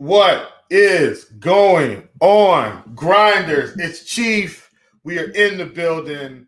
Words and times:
What 0.00 0.64
is 0.70 1.24
going 1.24 2.08
on, 2.22 2.92
grinders? 2.94 3.78
It's 3.78 4.04
Chief. 4.04 4.70
We 5.04 5.18
are 5.18 5.30
in 5.32 5.58
the 5.58 5.66
building. 5.66 6.46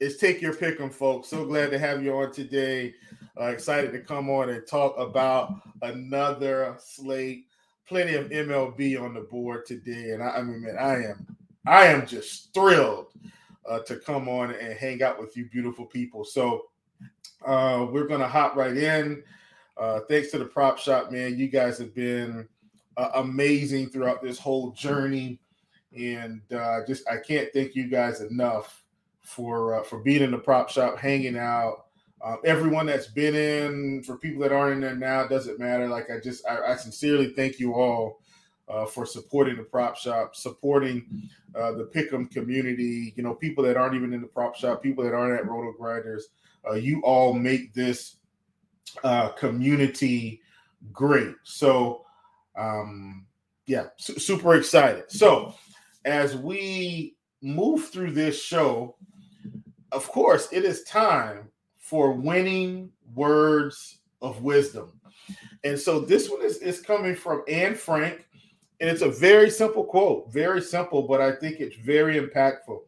It's 0.00 0.16
take 0.16 0.40
your 0.40 0.54
pick 0.54 0.80
'em, 0.80 0.88
folks. 0.88 1.28
So 1.28 1.44
glad 1.44 1.72
to 1.72 1.78
have 1.78 2.02
you 2.02 2.16
on 2.16 2.32
today. 2.32 2.94
Uh, 3.38 3.48
excited 3.48 3.92
to 3.92 4.00
come 4.00 4.30
on 4.30 4.48
and 4.48 4.66
talk 4.66 4.96
about 4.96 5.52
another 5.82 6.74
slate. 6.78 7.48
Plenty 7.86 8.14
of 8.14 8.32
MLB 8.32 8.96
on 8.96 9.12
the 9.12 9.20
board 9.20 9.66
today, 9.66 10.12
and 10.12 10.22
I, 10.22 10.28
I 10.28 10.42
mean, 10.42 10.62
man, 10.62 10.78
I 10.78 11.04
am, 11.04 11.36
I 11.66 11.84
am 11.88 12.06
just 12.06 12.54
thrilled 12.54 13.12
uh, 13.68 13.80
to 13.80 13.96
come 13.96 14.26
on 14.26 14.52
and 14.52 14.72
hang 14.72 15.02
out 15.02 15.20
with 15.20 15.36
you, 15.36 15.50
beautiful 15.50 15.84
people. 15.84 16.24
So 16.24 16.68
uh, 17.44 17.88
we're 17.90 18.06
gonna 18.06 18.26
hop 18.26 18.56
right 18.56 18.74
in. 18.74 19.22
Uh, 19.76 20.00
thanks 20.08 20.30
to 20.30 20.38
the 20.38 20.46
prop 20.46 20.78
shop, 20.78 21.12
man. 21.12 21.38
You 21.38 21.48
guys 21.48 21.76
have 21.76 21.94
been 21.94 22.48
uh, 22.96 23.10
amazing 23.14 23.90
throughout 23.90 24.22
this 24.22 24.38
whole 24.38 24.70
journey, 24.72 25.38
and 25.96 26.40
uh, 26.52 26.80
just 26.86 27.08
I 27.08 27.18
can't 27.18 27.48
thank 27.52 27.74
you 27.74 27.88
guys 27.88 28.20
enough 28.20 28.84
for 29.22 29.80
uh, 29.80 29.82
for 29.82 29.98
being 29.98 30.22
in 30.22 30.30
the 30.30 30.38
prop 30.38 30.70
shop, 30.70 30.98
hanging 30.98 31.36
out. 31.36 31.86
Um, 32.24 32.38
everyone 32.44 32.86
that's 32.86 33.08
been 33.08 33.34
in, 33.34 34.02
for 34.02 34.16
people 34.16 34.42
that 34.42 34.52
aren't 34.52 34.76
in 34.76 34.80
there 34.80 34.96
now, 34.96 35.26
doesn't 35.26 35.58
matter. 35.58 35.86
Like 35.86 36.10
I 36.10 36.18
just, 36.18 36.46
I, 36.48 36.72
I 36.72 36.76
sincerely 36.76 37.34
thank 37.34 37.58
you 37.58 37.74
all 37.74 38.20
uh, 38.68 38.86
for 38.86 39.04
supporting 39.04 39.56
the 39.56 39.62
prop 39.64 39.96
shop, 39.96 40.34
supporting 40.34 41.28
uh, 41.54 41.72
the 41.72 41.84
Pick'em 41.84 42.30
community. 42.30 43.12
You 43.16 43.22
know, 43.22 43.34
people 43.34 43.62
that 43.64 43.76
aren't 43.76 43.94
even 43.94 44.14
in 44.14 44.22
the 44.22 44.26
prop 44.26 44.56
shop, 44.56 44.82
people 44.82 45.04
that 45.04 45.12
aren't 45.12 45.38
at 45.38 45.46
RotoGrinders. 45.46 46.22
Uh, 46.68 46.74
you 46.74 47.02
all 47.02 47.34
make 47.34 47.74
this 47.74 48.16
uh, 49.04 49.28
community 49.30 50.40
great. 50.92 51.34
So 51.44 52.05
um, 52.56 53.26
yeah, 53.66 53.86
su- 53.96 54.18
super 54.18 54.54
excited. 54.54 55.04
So, 55.10 55.54
as 56.04 56.36
we 56.36 57.16
move 57.42 57.88
through 57.88 58.12
this 58.12 58.42
show, 58.42 58.96
of 59.92 60.08
course, 60.08 60.48
it 60.52 60.64
is 60.64 60.84
time 60.84 61.50
for 61.78 62.12
winning 62.12 62.90
words 63.14 63.98
of 64.22 64.42
wisdom. 64.42 64.92
And 65.64 65.78
so 65.78 66.00
this 66.00 66.28
one 66.30 66.42
is, 66.42 66.58
is 66.58 66.80
coming 66.80 67.14
from 67.14 67.42
Anne 67.48 67.74
Frank, 67.74 68.26
and 68.80 68.88
it's 68.88 69.02
a 69.02 69.10
very 69.10 69.50
simple 69.50 69.84
quote, 69.84 70.32
very 70.32 70.60
simple, 70.60 71.02
but 71.02 71.20
I 71.20 71.32
think 71.32 71.60
it's 71.60 71.76
very 71.76 72.20
impactful. 72.20 72.80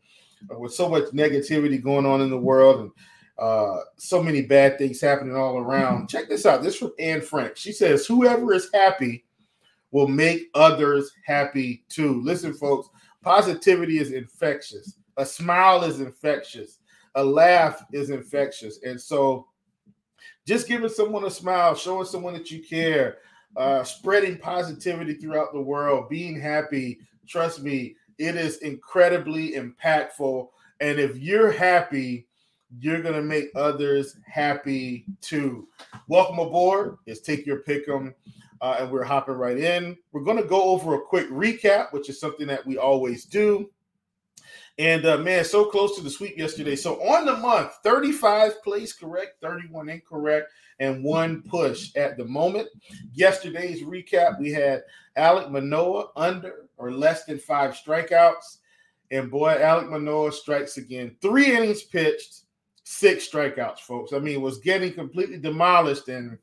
Uh, 0.50 0.58
with 0.58 0.72
so 0.72 0.88
much 0.88 1.04
negativity 1.06 1.82
going 1.82 2.06
on 2.06 2.20
in 2.20 2.30
the 2.30 2.38
world 2.38 2.80
and 2.80 2.90
uh, 3.38 3.80
so 3.96 4.22
many 4.22 4.42
bad 4.42 4.78
things 4.78 5.00
happening 5.00 5.34
all 5.34 5.58
around. 5.58 6.08
Check 6.08 6.28
this 6.28 6.46
out. 6.46 6.62
This 6.62 6.76
from 6.76 6.92
Anne 6.98 7.20
Frank. 7.20 7.56
She 7.56 7.72
says, 7.72 8.06
Whoever 8.06 8.52
is 8.52 8.68
happy 8.72 9.24
will 9.90 10.08
make 10.08 10.48
others 10.54 11.10
happy 11.24 11.84
too. 11.88 12.20
Listen, 12.22 12.52
folks, 12.52 12.88
positivity 13.22 13.98
is 13.98 14.12
infectious. 14.12 14.98
A 15.16 15.26
smile 15.26 15.84
is 15.84 16.00
infectious. 16.00 16.78
A 17.14 17.24
laugh 17.24 17.82
is 17.92 18.10
infectious. 18.10 18.80
And 18.84 19.00
so 19.00 19.48
just 20.46 20.68
giving 20.68 20.88
someone 20.88 21.24
a 21.24 21.30
smile, 21.30 21.74
showing 21.74 22.06
someone 22.06 22.34
that 22.34 22.50
you 22.50 22.62
care, 22.62 23.18
uh, 23.56 23.82
spreading 23.82 24.38
positivity 24.38 25.14
throughout 25.14 25.52
the 25.52 25.60
world, 25.60 26.08
being 26.08 26.38
happy, 26.38 27.00
trust 27.26 27.62
me, 27.62 27.96
it 28.18 28.36
is 28.36 28.58
incredibly 28.58 29.52
impactful. 29.52 30.48
And 30.80 30.98
if 30.98 31.16
you're 31.16 31.50
happy, 31.50 32.26
you're 32.78 33.02
going 33.02 33.14
to 33.14 33.22
make 33.22 33.48
others 33.54 34.16
happy 34.26 35.06
too. 35.20 35.66
Welcome 36.08 36.38
aboard. 36.38 36.98
It's 37.06 37.20
Take 37.20 37.46
Your 37.46 37.58
Pick 37.58 37.88
'em 37.88 38.14
uh, 38.60 38.76
and 38.80 38.90
we're 38.90 39.04
hopping 39.04 39.34
right 39.34 39.58
in. 39.58 39.96
We're 40.12 40.24
going 40.24 40.36
to 40.36 40.48
go 40.48 40.62
over 40.64 40.94
a 40.94 41.00
quick 41.00 41.28
recap, 41.30 41.92
which 41.92 42.08
is 42.08 42.20
something 42.20 42.46
that 42.48 42.66
we 42.66 42.78
always 42.78 43.24
do. 43.24 43.70
And 44.78 45.04
uh, 45.06 45.18
man, 45.18 45.44
so 45.44 45.64
close 45.64 45.96
to 45.96 46.02
the 46.02 46.10
sweep 46.10 46.38
yesterday. 46.38 46.76
So 46.76 47.02
on 47.02 47.26
the 47.26 47.36
month, 47.36 47.72
35 47.82 48.62
plays 48.62 48.92
correct, 48.92 49.40
31 49.42 49.88
incorrect, 49.88 50.52
and 50.78 51.02
one 51.02 51.42
push 51.42 51.94
at 51.96 52.16
the 52.16 52.24
moment. 52.24 52.68
Yesterday's 53.12 53.82
recap, 53.82 54.38
we 54.38 54.52
had 54.52 54.84
Alec 55.16 55.50
Manoah 55.50 56.10
under 56.14 56.68
or 56.76 56.92
less 56.92 57.24
than 57.24 57.38
five 57.38 57.74
strikeouts. 57.74 58.58
And 59.10 59.30
boy, 59.30 59.60
Alec 59.60 59.88
Manoah 59.90 60.30
strikes 60.30 60.76
again. 60.76 61.16
Three 61.20 61.56
innings 61.56 61.82
pitched, 61.82 62.42
six 62.84 63.28
strikeouts, 63.28 63.80
folks. 63.80 64.12
I 64.12 64.20
mean, 64.20 64.40
was 64.40 64.58
getting 64.58 64.92
completely 64.92 65.38
demolished. 65.38 66.08
And 66.08 66.38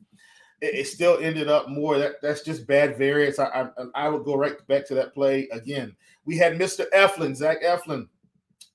it, 0.65 0.79
it, 0.79 0.87
still 0.87 1.17
ended 1.19 1.47
up 1.47 1.69
more. 1.69 1.97
That 1.97 2.21
that's 2.21 2.41
just 2.41 2.67
bad 2.67 2.97
variance. 2.97 3.39
I, 3.39 3.45
I 3.45 3.67
I 3.93 4.09
would 4.09 4.25
go 4.25 4.35
right 4.35 4.55
back 4.67 4.85
to 4.87 4.95
that 4.95 5.13
play 5.13 5.47
again. 5.51 5.95
We 6.25 6.37
had 6.37 6.53
Mr. 6.53 6.85
Eflin, 6.93 7.35
Zach 7.35 7.61
Eflin, 7.63 8.07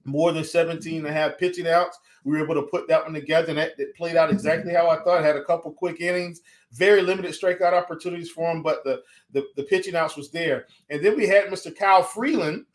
more 0.04 0.32
than 0.32 0.44
17 0.44 0.98
and 0.98 1.06
a 1.06 1.12
half 1.12 1.38
pitching 1.38 1.66
outs. 1.66 1.98
We 2.24 2.32
were 2.32 2.44
able 2.44 2.54
to 2.56 2.62
put 2.62 2.86
that 2.88 3.04
one 3.04 3.14
together, 3.14 3.48
and 3.48 3.58
that, 3.58 3.72
it 3.78 3.96
played 3.96 4.16
out 4.16 4.30
exactly 4.30 4.72
how 4.72 4.88
I 4.88 5.02
thought. 5.02 5.24
Had 5.24 5.36
a 5.36 5.44
couple 5.44 5.72
quick 5.72 6.00
innings, 6.00 6.42
very 6.72 7.02
limited 7.02 7.32
strikeout 7.32 7.72
opportunities 7.72 8.30
for 8.30 8.50
him, 8.50 8.62
but 8.62 8.84
the, 8.84 9.02
the, 9.32 9.46
the 9.56 9.62
pitching 9.62 9.96
outs 9.96 10.16
was 10.16 10.30
there. 10.30 10.66
And 10.90 11.02
then 11.04 11.16
we 11.16 11.26
had 11.26 11.46
Mr. 11.46 11.74
Kyle 11.74 12.02
Freeland 12.02 12.66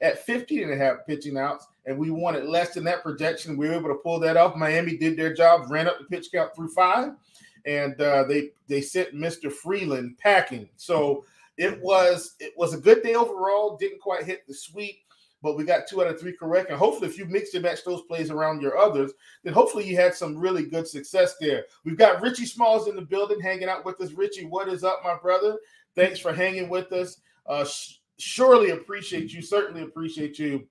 at 0.00 0.24
15 0.24 0.62
and 0.62 0.72
a 0.72 0.76
half 0.76 0.98
pitching 1.06 1.36
outs, 1.36 1.66
and 1.84 1.98
we 1.98 2.10
wanted 2.10 2.44
less 2.44 2.74
than 2.74 2.84
that 2.84 3.02
projection. 3.02 3.56
We 3.56 3.68
were 3.68 3.74
able 3.74 3.88
to 3.88 4.00
pull 4.02 4.20
that 4.20 4.36
off. 4.36 4.56
Miami 4.56 4.96
did 4.96 5.16
their 5.16 5.34
job, 5.34 5.68
ran 5.68 5.88
up 5.88 5.98
the 5.98 6.04
pitch 6.04 6.28
count 6.32 6.54
through 6.54 6.68
five 6.68 7.12
and 7.66 8.00
uh, 8.00 8.24
they 8.24 8.50
they 8.68 8.80
sent 8.80 9.14
Mr. 9.14 9.52
Freeland 9.52 10.18
packing. 10.18 10.68
So 10.76 11.24
it 11.56 11.80
was 11.80 12.34
it 12.40 12.52
was 12.56 12.74
a 12.74 12.80
good 12.80 13.02
day 13.02 13.14
overall. 13.14 13.76
Didn't 13.76 14.00
quite 14.00 14.24
hit 14.24 14.46
the 14.46 14.54
sweep, 14.54 15.00
but 15.42 15.56
we 15.56 15.64
got 15.64 15.86
two 15.88 16.00
out 16.02 16.08
of 16.08 16.20
three 16.20 16.32
correct. 16.32 16.70
And 16.70 16.78
hopefully, 16.78 17.08
if 17.08 17.18
you 17.18 17.26
mix 17.26 17.54
and 17.54 17.62
match 17.62 17.84
those 17.84 18.02
plays 18.02 18.30
around 18.30 18.62
your 18.62 18.78
others, 18.78 19.12
then 19.42 19.52
hopefully 19.52 19.86
you 19.86 19.96
had 19.96 20.14
some 20.14 20.38
really 20.38 20.64
good 20.64 20.86
success 20.86 21.36
there. 21.40 21.64
We've 21.84 21.98
got 21.98 22.22
Richie 22.22 22.46
Smalls 22.46 22.88
in 22.88 22.96
the 22.96 23.02
building, 23.02 23.40
hanging 23.40 23.68
out 23.68 23.84
with 23.84 24.00
us. 24.00 24.12
Richie, 24.12 24.46
what 24.46 24.68
is 24.68 24.84
up, 24.84 25.00
my 25.04 25.16
brother? 25.16 25.58
Thanks 25.94 26.18
for 26.18 26.32
hanging 26.32 26.68
with 26.68 26.92
us. 26.92 27.20
Uh, 27.46 27.64
sh- 27.64 27.98
surely 28.18 28.70
appreciate 28.70 29.32
you. 29.32 29.42
Certainly 29.42 29.82
appreciate 29.82 30.38
you 30.38 30.66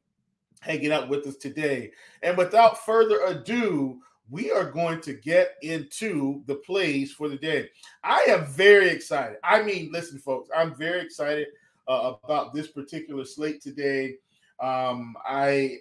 hanging 0.62 0.92
out 0.92 1.10
with 1.10 1.28
us 1.28 1.36
today. 1.36 1.92
And 2.24 2.38
without 2.38 2.86
further 2.86 3.20
ado, 3.26 4.00
we 4.31 4.50
are 4.50 4.72
going 4.72 5.01
to 5.01 5.13
get 5.13 5.56
into 5.62 6.42
the 6.48 6.56
plays 6.56 7.12
for 7.12 7.28
the 7.28 7.36
day. 7.36 7.69
I 8.04 8.25
am 8.30 8.45
very 8.45 8.89
excited. 8.89 9.38
I 9.44 9.62
mean, 9.62 9.92
listen, 9.92 10.18
folks, 10.18 10.50
I'm 10.56 10.74
very 10.74 11.01
excited 11.01 11.50
uh, 11.88 12.13
about 12.24 12.54
this 12.54 12.68
particular 12.68 13.25
slate 13.25 13.62
today. 13.62 14.16
Um, 14.62 15.16
I 15.25 15.80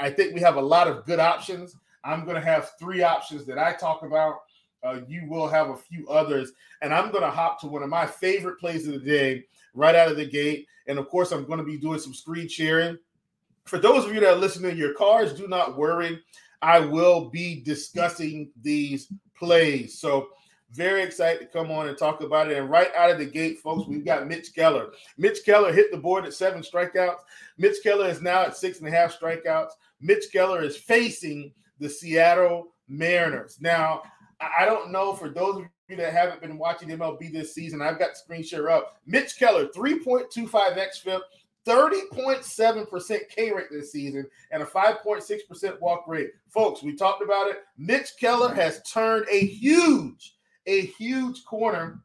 I 0.00 0.10
think 0.10 0.34
we 0.34 0.40
have 0.40 0.56
a 0.56 0.60
lot 0.60 0.88
of 0.88 1.04
good 1.04 1.20
options. 1.20 1.76
I'm 2.02 2.24
going 2.24 2.36
to 2.36 2.40
have 2.40 2.72
three 2.78 3.02
options 3.02 3.44
that 3.46 3.58
I 3.58 3.74
talk 3.74 4.02
about. 4.02 4.36
Uh, 4.82 5.00
you 5.08 5.26
will 5.28 5.48
have 5.48 5.70
a 5.70 5.76
few 5.76 6.08
others, 6.08 6.52
and 6.80 6.94
I'm 6.94 7.10
going 7.10 7.24
to 7.24 7.30
hop 7.30 7.60
to 7.60 7.66
one 7.66 7.82
of 7.82 7.88
my 7.88 8.06
favorite 8.06 8.58
plays 8.58 8.86
of 8.86 8.94
the 8.94 9.00
day 9.00 9.44
right 9.74 9.94
out 9.94 10.10
of 10.10 10.16
the 10.16 10.26
gate. 10.26 10.66
And 10.86 10.98
of 10.98 11.08
course, 11.08 11.32
I'm 11.32 11.44
going 11.44 11.58
to 11.58 11.64
be 11.64 11.76
doing 11.76 11.98
some 11.98 12.14
screen 12.14 12.48
sharing. 12.48 12.96
For 13.64 13.78
those 13.78 14.04
of 14.04 14.14
you 14.14 14.20
that 14.20 14.34
are 14.34 14.36
listening 14.36 14.70
in 14.70 14.76
your 14.78 14.94
cars, 14.94 15.34
do 15.34 15.48
not 15.48 15.76
worry. 15.76 16.22
I 16.62 16.80
will 16.80 17.28
be 17.30 17.62
discussing 17.62 18.50
these 18.62 19.12
plays. 19.36 19.98
So 19.98 20.28
very 20.72 21.02
excited 21.02 21.40
to 21.40 21.46
come 21.46 21.70
on 21.70 21.88
and 21.88 21.96
talk 21.96 22.22
about 22.22 22.50
it. 22.50 22.58
And 22.58 22.68
right 22.68 22.94
out 22.96 23.10
of 23.10 23.18
the 23.18 23.24
gate, 23.24 23.60
folks, 23.60 23.86
we've 23.88 24.04
got 24.04 24.26
Mitch 24.26 24.54
Keller. 24.54 24.88
Mitch 25.16 25.38
Keller 25.44 25.72
hit 25.72 25.90
the 25.90 25.96
board 25.96 26.24
at 26.24 26.34
seven 26.34 26.62
strikeouts. 26.62 27.20
Mitch 27.56 27.76
Keller 27.82 28.08
is 28.08 28.20
now 28.20 28.42
at 28.42 28.56
six 28.56 28.78
and 28.78 28.88
a 28.88 28.90
half 28.90 29.18
strikeouts. 29.18 29.70
Mitch 30.00 30.24
Keller 30.32 30.62
is 30.62 30.76
facing 30.76 31.52
the 31.78 31.88
Seattle 31.88 32.68
Mariners. 32.88 33.58
Now, 33.60 34.02
I 34.40 34.64
don't 34.64 34.90
know 34.90 35.14
for 35.14 35.30
those 35.30 35.56
of 35.56 35.64
you 35.88 35.96
that 35.96 36.12
haven't 36.12 36.42
been 36.42 36.58
watching 36.58 36.88
MLB 36.88 37.32
this 37.32 37.54
season, 37.54 37.80
I've 37.80 37.98
got 37.98 38.16
screen 38.16 38.42
share 38.42 38.70
up. 38.70 38.96
Mitch 39.06 39.38
Keller, 39.38 39.66
3.25 39.68 40.50
xFIP, 40.50 41.20
30.7% 41.66 43.18
K 43.28 43.52
rate 43.52 43.66
this 43.70 43.92
season, 43.92 44.26
and 44.50 44.62
a 44.62 44.66
5.6% 44.66 45.80
walk 45.80 46.04
rate. 46.06 46.30
Folks, 46.48 46.82
we 46.82 46.94
talked 46.94 47.22
about 47.22 47.48
it. 47.48 47.58
Mitch 47.76 48.10
Keller 48.20 48.54
has 48.54 48.82
turned 48.82 49.26
a 49.30 49.46
huge 49.46 50.34
a 50.66 50.82
huge 50.82 51.44
corner 51.44 52.00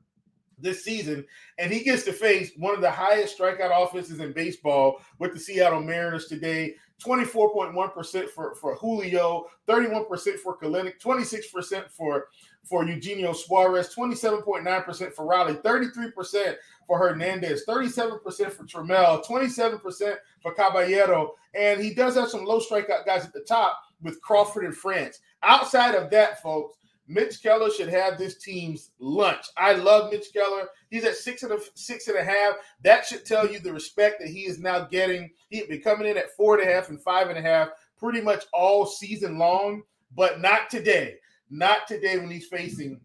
this 0.60 0.84
season, 0.84 1.26
and 1.58 1.72
he 1.72 1.84
gets 1.84 2.04
to 2.04 2.14
face 2.14 2.52
one 2.58 2.76
of 2.76 2.82
the 2.82 2.92
highest 2.92 3.38
strikeout 3.38 3.72
offenses 3.72 4.20
in 4.20 4.32
baseball 4.34 5.02
with 5.18 5.34
the 5.34 5.40
Seattle 5.40 5.82
Mariners 5.82 6.28
today. 6.28 6.76
24.1% 7.06 8.30
for, 8.30 8.56
for 8.56 8.76
Julio, 8.76 9.48
31% 9.68 10.36
for 10.40 10.58
Kelenic, 10.58 11.00
26% 11.02 11.90
for, 11.90 12.28
for 12.64 12.86
Eugenio 12.86 13.34
Suarez, 13.34 13.94
27.9% 13.96 15.14
for 15.14 15.26
Raleigh, 15.26 15.56
33% 15.56 16.56
for 16.88 17.00
Hernandez, 17.00 17.64
37% 17.68 18.22
for 18.52 18.64
Trammell, 18.66 19.26
27% 19.26 20.16
for 20.42 20.54
Caballero. 20.54 21.34
And 21.54 21.82
he 21.82 21.94
does 21.94 22.16
have 22.16 22.30
some 22.30 22.46
low 22.46 22.60
strikeout 22.60 23.06
guys 23.06 23.26
at 23.26 23.34
the 23.34 23.42
top 23.42 23.80
with 24.02 24.22
Crawford 24.22 24.66
and 24.66 24.76
France. 24.76 25.20
Outside 25.44 25.96
of 25.96 26.10
that, 26.12 26.42
folks, 26.42 26.78
Mitch 27.12 27.44
Keller 27.44 27.70
should 27.70 27.90
have 27.90 28.18
this 28.18 28.38
team's 28.38 28.92
lunch. 29.00 29.46
I 29.58 29.74
love 29.74 30.12
Mitch 30.12 30.32
Keller. 30.32 30.70
He's 30.90 31.04
at 31.04 31.16
six 31.16 31.44
and 31.44 31.52
a 31.52 31.60
six 31.76 32.08
and 32.08 32.18
a 32.18 32.24
half. 32.24 32.56
That 32.84 33.06
should 33.06 33.26
tell 33.26 33.52
you 33.52 33.60
the 33.60 33.74
respect 33.74 34.22
that 34.22 34.30
he 34.30 34.46
is 34.46 34.60
now 34.60 34.86
getting. 34.86 35.30
He'd 35.50 35.68
be 35.68 35.78
coming 35.78 36.08
in 36.08 36.18
at 36.18 36.36
four 36.38 36.58
and 36.58 36.68
a 36.68 36.74
half 36.74 36.90
and 36.90 37.02
five 37.02 37.28
and 37.28 37.38
a 37.38 37.42
half 37.42 37.70
pretty 37.98 38.22
much 38.22 38.46
all 38.54 38.86
season 38.86 39.38
long, 39.38 39.84
but 40.16 40.40
not 40.40 40.70
today. 40.70 41.18
Not 41.50 41.86
today 41.86 42.18
when 42.18 42.32
he's 42.32 42.48
facing 42.48 43.02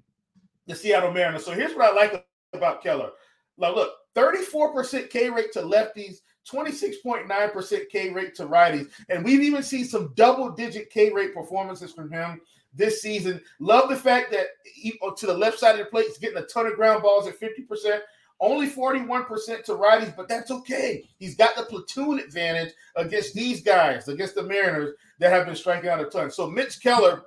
the 0.67 0.75
Seattle 0.75 1.13
Mariners. 1.13 1.45
So 1.45 1.53
here's 1.53 1.75
what 1.75 1.93
I 1.93 1.97
like 1.97 2.27
about 2.53 2.83
Keller. 2.83 3.11
Now 3.59 3.75
look, 3.75 3.93
34% 4.15 5.11
K 5.11 5.31
rate 5.31 5.53
to 5.53 5.63
lefties, 5.63 6.19
26.9% 6.49 7.89
K 7.91 8.11
rate 8.11 8.37
to 8.37 8.47
righties. 8.47 8.89
And 9.09 9.25
we've 9.25 9.43
even 9.43 9.65
seen 9.65 9.85
some 9.85 10.13
double 10.15 10.51
digit 10.51 10.91
K 10.91 11.13
rate 11.13 11.35
performances 11.35 11.93
from 11.93 12.11
him 12.11 12.41
this 12.77 13.03
season. 13.03 13.41
Love 13.59 13.89
the 13.89 13.97
fact 13.97 14.31
that 14.33 14.47
he, 14.65 14.99
oh, 15.03 15.13
to 15.15 15.27
the 15.27 15.37
left 15.37 15.59
side 15.59 15.73
of 15.73 15.79
the 15.79 15.85
plate, 15.87 16.07
he's 16.07 16.19
getting 16.19 16.39
a 16.39 16.47
ton 16.47 16.67
of 16.67 16.75
ground 16.75 17.03
balls 17.03 17.27
at 17.27 17.41
50%. 17.41 18.01
Only 18.39 18.69
41% 18.69 19.65
to 19.65 19.73
righties, 19.73 20.15
but 20.15 20.29
that's 20.29 20.51
okay. 20.51 21.09
He's 21.19 21.37
got 21.37 21.57
the 21.57 21.63
platoon 21.63 22.19
advantage 22.19 22.75
against 22.95 23.33
these 23.33 23.63
guys, 23.63 24.09
against 24.09 24.35
the 24.35 24.43
Mariners 24.43 24.95
that 25.21 25.33
have 25.33 25.47
been 25.47 25.57
striking 25.57 25.89
out 25.89 26.03
a 26.03 26.05
ton. 26.05 26.31
So 26.31 26.47
Mitch 26.47 26.83
Keller 26.83 27.23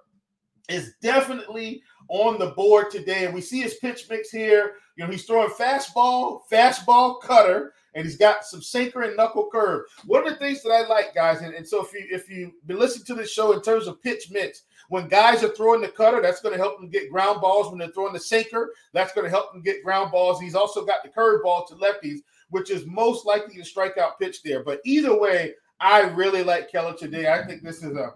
is 0.69 0.93
definitely 1.01 1.81
on 2.09 2.39
the 2.39 2.51
board 2.51 2.91
today. 2.91 3.25
And 3.25 3.33
we 3.33 3.41
see 3.41 3.61
his 3.61 3.75
pitch 3.75 4.05
mix 4.09 4.29
here. 4.29 4.73
You 4.95 5.05
know, 5.05 5.11
he's 5.11 5.25
throwing 5.25 5.49
fastball, 5.49 6.41
fastball 6.51 7.21
cutter, 7.21 7.73
and 7.95 8.05
he's 8.05 8.17
got 8.17 8.45
some 8.45 8.61
sinker 8.61 9.01
and 9.01 9.17
knuckle 9.17 9.49
curve. 9.51 9.85
One 10.05 10.27
of 10.27 10.33
the 10.33 10.39
things 10.39 10.61
that 10.63 10.71
I 10.71 10.87
like, 10.87 11.15
guys, 11.15 11.41
and, 11.41 11.53
and 11.53 11.67
so 11.67 11.83
if 11.83 11.93
you 11.93 12.05
if 12.11 12.29
you've 12.29 12.51
been 12.67 12.79
listening 12.79 13.05
to 13.05 13.15
this 13.15 13.31
show 13.31 13.53
in 13.53 13.61
terms 13.61 13.87
of 13.87 14.01
pitch 14.01 14.29
mix, 14.31 14.63
when 14.89 15.07
guys 15.07 15.43
are 15.43 15.55
throwing 15.55 15.81
the 15.81 15.87
cutter, 15.87 16.21
that's 16.21 16.41
going 16.41 16.53
to 16.53 16.61
help 16.61 16.79
them 16.79 16.89
get 16.89 17.11
ground 17.11 17.41
balls. 17.41 17.69
When 17.69 17.79
they're 17.79 17.89
throwing 17.89 18.13
the 18.13 18.19
sinker, 18.19 18.73
that's 18.91 19.13
going 19.13 19.25
to 19.25 19.31
help 19.31 19.53
them 19.53 19.61
get 19.61 19.83
ground 19.83 20.11
balls. 20.11 20.41
He's 20.41 20.55
also 20.55 20.85
got 20.85 21.03
the 21.03 21.09
curveball 21.09 21.67
to 21.67 21.75
lefties, 21.75 22.19
which 22.49 22.71
is 22.71 22.85
most 22.85 23.25
likely 23.25 23.55
to 23.55 23.63
strike 23.63 23.97
out 23.97 24.19
pitch 24.19 24.43
there. 24.43 24.63
But 24.63 24.81
either 24.83 25.17
way, 25.17 25.53
I 25.79 26.01
really 26.01 26.43
like 26.43 26.71
Keller 26.71 26.95
today. 26.95 27.31
I 27.31 27.45
think 27.45 27.61
this 27.61 27.83
is 27.83 27.95
a, 27.95 28.13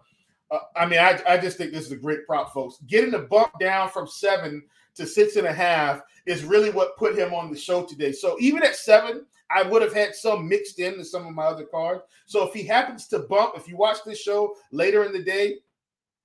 I 0.75 0.85
mean, 0.85 0.99
I, 0.99 1.19
I 1.27 1.37
just 1.37 1.57
think 1.57 1.71
this 1.71 1.85
is 1.85 1.91
a 1.91 1.97
great 1.97 2.25
prop, 2.25 2.53
folks. 2.53 2.77
Getting 2.87 3.11
the 3.11 3.19
bump 3.19 3.51
down 3.59 3.89
from 3.89 4.07
seven 4.07 4.63
to 4.95 5.05
six 5.05 5.35
and 5.35 5.47
a 5.47 5.53
half 5.53 6.01
is 6.25 6.43
really 6.43 6.69
what 6.71 6.97
put 6.97 7.17
him 7.17 7.33
on 7.33 7.51
the 7.51 7.57
show 7.57 7.83
today. 7.83 8.11
So 8.11 8.35
even 8.39 8.63
at 8.63 8.75
seven, 8.75 9.25
I 9.49 9.61
would 9.61 9.81
have 9.81 9.93
had 9.93 10.15
some 10.15 10.47
mixed 10.47 10.79
into 10.79 11.05
some 11.05 11.27
of 11.27 11.33
my 11.33 11.45
other 11.45 11.65
cards. 11.65 12.03
So 12.25 12.47
if 12.47 12.53
he 12.53 12.63
happens 12.63 13.07
to 13.07 13.19
bump, 13.19 13.53
if 13.55 13.67
you 13.67 13.77
watch 13.77 13.97
this 14.03 14.19
show 14.19 14.55
later 14.71 15.03
in 15.03 15.13
the 15.13 15.23
day, 15.23 15.57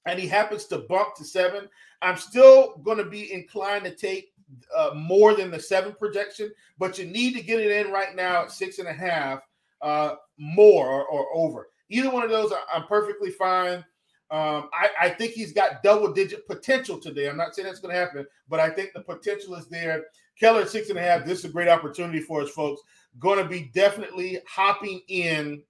and 0.06 0.18
he 0.18 0.26
happens 0.26 0.66
to 0.66 0.78
bump 0.78 1.14
to 1.16 1.24
seven, 1.24 1.68
I'm 2.02 2.16
still 2.16 2.76
going 2.84 2.98
to 2.98 3.04
be 3.04 3.32
inclined 3.32 3.84
to 3.84 3.94
take 3.94 4.32
uh, 4.76 4.90
more 4.94 5.34
than 5.34 5.50
the 5.50 5.60
seven 5.60 5.94
projection, 5.98 6.50
but 6.78 6.98
you 6.98 7.06
need 7.06 7.34
to 7.34 7.42
get 7.42 7.60
it 7.60 7.70
in 7.70 7.92
right 7.92 8.14
now 8.14 8.42
at 8.42 8.52
six 8.52 8.78
and 8.78 8.88
a 8.88 8.92
half, 8.92 9.40
uh, 9.82 10.14
more 10.38 10.88
or, 10.88 11.04
or, 11.06 11.26
over. 11.34 11.68
Either 11.90 12.10
one 12.10 12.22
of 12.22 12.30
those, 12.30 12.52
I'm 12.72 12.86
perfectly 12.86 13.30
fine. 13.30 13.84
Um, 14.30 14.68
I, 14.72 14.90
I, 15.00 15.08
think 15.10 15.32
he's 15.32 15.54
got 15.54 15.82
double 15.82 16.12
digit 16.12 16.46
potential 16.46 16.98
today. 16.98 17.28
I'm 17.28 17.38
not 17.38 17.54
saying 17.54 17.66
that's 17.66 17.80
going 17.80 17.94
to 17.94 18.00
happen, 18.00 18.26
but 18.48 18.60
I 18.60 18.68
think 18.68 18.92
the 18.92 19.00
potential 19.00 19.54
is 19.54 19.68
there. 19.68 20.04
Keller 20.38 20.62
at 20.62 20.68
six 20.68 20.90
and 20.90 20.98
a 20.98 21.02
half. 21.02 21.24
This 21.24 21.38
is 21.40 21.44
a 21.46 21.48
great 21.48 21.68
opportunity 21.68 22.20
for 22.20 22.42
us, 22.42 22.50
folks. 22.50 22.82
Going 23.18 23.38
to 23.38 23.48
be 23.48 23.70
definitely 23.72 24.38
hopping 24.46 25.00
in 25.08 25.62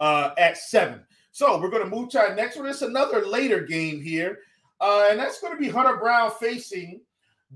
uh, 0.00 0.30
at 0.36 0.58
seven. 0.58 1.05
So 1.36 1.60
we're 1.60 1.68
going 1.68 1.84
to 1.84 1.94
move 1.94 2.08
to 2.10 2.18
our 2.18 2.34
next 2.34 2.56
one. 2.56 2.64
It's 2.64 2.80
another 2.80 3.26
later 3.26 3.60
game 3.60 4.00
here, 4.00 4.38
uh, 4.80 5.08
and 5.10 5.20
that's 5.20 5.38
going 5.38 5.54
to 5.54 5.60
be 5.60 5.68
Hunter 5.68 5.98
Brown 5.98 6.30
facing 6.30 7.02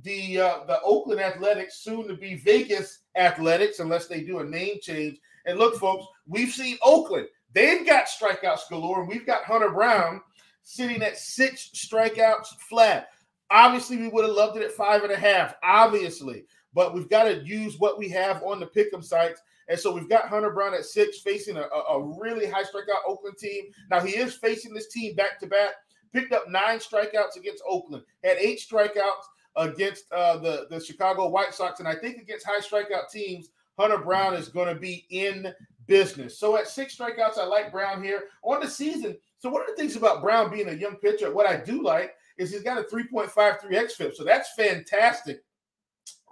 the 0.03 0.39
uh, 0.39 0.65
the 0.67 0.83
Oakland 0.83 1.19
Athletics, 1.19 1.79
soon 1.79 2.07
to 2.07 2.15
be 2.15 2.35
Vegas 2.35 2.99
Athletics, 3.17 3.79
unless 3.79 4.07
they 4.07 4.21
do 4.21 4.41
a 4.41 4.45
name 4.45 4.81
change. 4.83 5.19
And 5.47 5.59
look, 5.59 5.77
folks, 5.77 6.05
we've 6.27 6.53
seen 6.53 6.77
Oakland; 6.83 7.29
they've 7.55 7.87
got 7.87 8.05
strikeouts 8.05 8.69
galore, 8.69 9.01
and 9.01 9.09
we've 9.09 9.25
got 9.25 9.45
Hunter 9.45 9.71
Brown 9.71 10.21
sitting 10.63 11.01
at 11.01 11.17
six 11.17 11.71
strikeouts 11.75 12.49
flat. 12.69 13.09
Obviously, 13.51 13.97
we 13.97 14.09
would 14.09 14.27
have 14.27 14.37
loved 14.37 14.59
it 14.59 14.63
at 14.63 14.73
five 14.73 15.05
and 15.05 15.13
a 15.13 15.17
half, 15.17 15.55
obviously, 15.65 16.45
but 16.75 16.93
we've 16.93 17.09
got 17.09 17.25
to 17.25 17.43
use 17.47 17.79
what 17.79 17.97
we 17.97 18.11
have 18.11 18.43
on 18.43 18.61
the 18.61 18.67
pick'em 18.67 19.03
sites 19.03 19.41
and 19.71 19.79
so 19.79 19.95
we've 19.95 20.09
got 20.09 20.29
Hunter 20.29 20.51
Brown 20.51 20.75
at 20.75 20.85
six 20.85 21.21
facing 21.21 21.57
a, 21.57 21.63
a 21.63 22.03
really 22.21 22.51
high 22.51 22.65
strikeout 22.65 23.07
Oakland 23.07 23.39
team. 23.39 23.67
Now 23.89 24.01
he 24.01 24.17
is 24.17 24.35
facing 24.35 24.75
this 24.75 24.89
team 24.89 25.15
back 25.15 25.39
to 25.41 25.47
back. 25.47 25.75
Picked 26.13 26.33
up 26.33 26.51
nine 26.51 26.81
strikeouts 26.81 27.37
against 27.37 27.63
Oakland, 27.67 28.03
had 28.25 28.37
eight 28.39 28.59
strikeouts 28.59 29.23
against 29.55 30.11
uh, 30.11 30.39
the, 30.39 30.67
the 30.71 30.81
Chicago 30.81 31.29
White 31.29 31.55
Sox. 31.55 31.79
And 31.79 31.89
I 31.89 31.95
think 31.95 32.19
against 32.19 32.45
high 32.45 32.59
strikeout 32.59 33.11
teams, 33.13 33.51
Hunter 33.79 33.99
Brown 33.99 34.35
is 34.35 34.49
going 34.49 34.75
to 34.75 34.81
be 34.81 35.07
in 35.11 35.55
business. 35.87 36.37
So 36.37 36.57
at 36.57 36.67
six 36.67 36.97
strikeouts, 36.97 37.39
I 37.39 37.45
like 37.45 37.71
Brown 37.71 38.03
here 38.03 38.25
on 38.43 38.61
the 38.61 38.69
season. 38.69 39.17
So 39.39 39.51
one 39.51 39.63
of 39.63 39.69
the 39.69 39.77
things 39.77 39.95
about 39.95 40.21
Brown 40.21 40.51
being 40.51 40.69
a 40.69 40.73
young 40.73 40.97
pitcher, 40.97 41.33
what 41.33 41.47
I 41.47 41.57
do 41.57 41.81
like 41.81 42.17
is 42.39 42.51
he's 42.51 42.65
got 42.65 42.79
a 42.79 42.83
3.53 42.83 43.31
xFIP. 43.71 44.17
So 44.17 44.25
that's 44.25 44.53
fantastic 44.55 45.45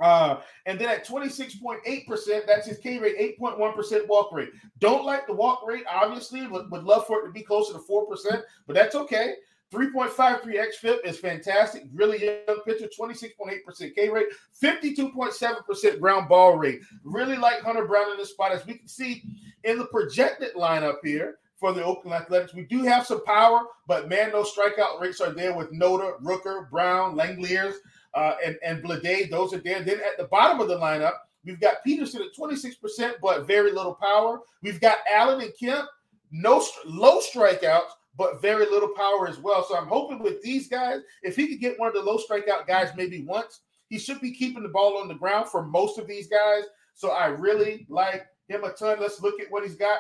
uh, 0.01 0.41
and 0.67 0.79
then 0.79 0.89
at 0.89 1.07
26.8%, 1.07 2.47
that's 2.47 2.67
his 2.67 2.79
K 2.79 2.99
rate, 2.99 3.39
8.1% 3.41 4.07
walk 4.07 4.33
rate. 4.33 4.51
Don't 4.79 5.05
like 5.05 5.27
the 5.27 5.33
walk 5.33 5.67
rate, 5.67 5.85
obviously, 5.91 6.47
would, 6.47 6.71
would 6.71 6.85
love 6.85 7.07
for 7.07 7.21
it 7.21 7.27
to 7.27 7.33
be 7.33 7.43
closer 7.43 7.73
to 7.73 7.81
4%, 7.81 8.43
but 8.67 8.75
that's 8.75 8.95
okay. 8.95 9.35
3.53 9.73 10.41
xFIP 10.47 11.05
is 11.05 11.19
fantastic. 11.19 11.85
Really 11.93 12.25
young 12.25 12.61
pitcher, 12.65 12.89
26.8% 12.99 13.95
K 13.95 14.09
rate, 14.09 14.27
52.7% 14.61 16.01
ground 16.01 16.29
ball 16.29 16.57
rate. 16.57 16.81
Really 17.05 17.37
like 17.37 17.61
Hunter 17.61 17.87
Brown 17.87 18.11
in 18.13 18.17
this 18.17 18.31
spot. 18.31 18.53
As 18.53 18.65
we 18.65 18.75
can 18.75 18.89
see 18.89 19.23
in 19.65 19.79
the 19.79 19.87
projected 19.87 20.55
lineup 20.55 20.97
here 21.05 21.39
for 21.59 21.73
the 21.73 21.85
Oakland 21.85 22.15
Athletics, 22.15 22.55
we 22.55 22.65
do 22.65 22.83
have 22.83 23.07
some 23.07 23.25
power, 23.25 23.63
but 23.87 24.09
man, 24.09 24.31
those 24.31 24.55
strikeout 24.55 25.01
rates 25.01 25.21
are 25.21 25.33
there 25.33 25.55
with 25.55 25.73
Noda, 25.73 26.21
Rooker, 26.23 26.71
Brown, 26.71 27.17
Langeliers 27.17 27.75
uh, 28.15 28.35
and, 28.45 28.57
and 28.65 28.83
Bleday. 28.83 29.29
Those 29.29 29.53
are 29.53 29.59
there. 29.59 29.83
Then 29.83 30.01
at 30.01 30.17
the 30.19 30.29
bottom 30.31 30.61
of 30.61 30.69
the 30.69 30.79
lineup, 30.79 31.15
we've 31.45 31.61
got 31.61 31.83
Peterson 31.85 32.23
at 32.23 32.39
26%, 32.39 33.15
but 33.21 33.47
very 33.47 33.73
little 33.73 33.95
power. 33.95 34.41
We've 34.63 34.81
got 34.81 34.99
Allen 35.13 35.41
and 35.41 35.53
Kemp, 35.59 35.89
no 36.31 36.65
low 36.87 37.21
strikeouts, 37.21 37.91
but 38.17 38.41
very 38.41 38.67
little 38.67 38.91
power 38.97 39.29
as 39.29 39.39
well. 39.39 39.65
So 39.65 39.77
I'm 39.77 39.89
hoping 39.89 40.21
with 40.21 40.41
these 40.43 40.69
guys, 40.69 41.01
if 41.23 41.35
he 41.35 41.49
could 41.49 41.61
get 41.61 41.79
one 41.79 41.89
of 41.89 41.95
the 41.95 42.03
low 42.03 42.19
strikeout 42.19 42.67
guys 42.67 42.91
maybe 42.97 43.25
once, 43.25 43.61
he 43.89 43.99
should 43.99 44.21
be 44.21 44.35
keeping 44.35 44.63
the 44.63 44.69
ball 44.69 44.99
on 44.99 45.09
the 45.09 45.15
ground 45.15 45.49
for 45.49 45.65
most 45.65 45.99
of 45.99 46.07
these 46.07 46.29
guys. 46.29 46.65
So 46.95 47.11
I 47.11 47.27
really 47.27 47.87
like 47.89 48.27
him 48.49 48.65
a 48.65 48.73
ton. 48.73 48.99
Let's 49.01 49.23
look 49.23 49.41
at 49.41 49.51
what 49.51 49.65
he's 49.65 49.77
got. 49.77 49.99